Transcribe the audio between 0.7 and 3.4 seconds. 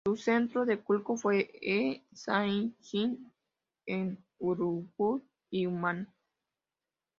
culto fue el E-Zagin,